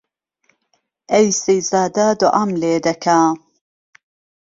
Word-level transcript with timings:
ئەی 1.11 1.27
سەیزادە 1.43 2.07
دووعام 2.19 2.49
لێ 2.61 2.73
دەکا 2.85 3.21